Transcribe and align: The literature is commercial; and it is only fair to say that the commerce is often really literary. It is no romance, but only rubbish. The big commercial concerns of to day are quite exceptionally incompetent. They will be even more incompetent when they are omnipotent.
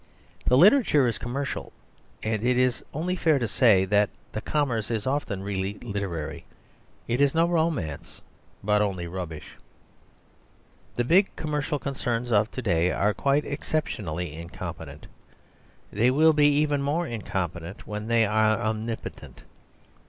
The 0.47 0.57
literature 0.57 1.05
is 1.07 1.19
commercial; 1.19 1.71
and 2.23 2.43
it 2.43 2.57
is 2.57 2.83
only 2.91 3.15
fair 3.15 3.37
to 3.37 3.47
say 3.47 3.85
that 3.85 4.09
the 4.31 4.41
commerce 4.41 4.89
is 4.89 5.05
often 5.05 5.43
really 5.43 5.77
literary. 5.77 6.43
It 7.07 7.21
is 7.21 7.35
no 7.35 7.47
romance, 7.47 8.23
but 8.63 8.81
only 8.81 9.05
rubbish. 9.05 9.57
The 10.95 11.03
big 11.03 11.27
commercial 11.35 11.77
concerns 11.77 12.31
of 12.31 12.49
to 12.49 12.63
day 12.63 12.89
are 12.91 13.13
quite 13.13 13.45
exceptionally 13.45 14.33
incompetent. 14.35 15.05
They 15.93 16.09
will 16.09 16.33
be 16.33 16.47
even 16.47 16.81
more 16.81 17.05
incompetent 17.05 17.85
when 17.85 18.07
they 18.07 18.25
are 18.25 18.59
omnipotent. 18.59 19.43